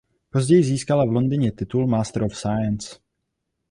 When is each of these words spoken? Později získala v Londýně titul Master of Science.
Později 0.29 0.63
získala 0.63 1.05
v 1.05 1.09
Londýně 1.09 1.51
titul 1.51 1.87
Master 1.87 2.23
of 2.23 2.37
Science. 2.37 2.95